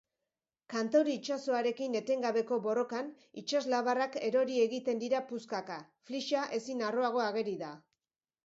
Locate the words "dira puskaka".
5.05-5.79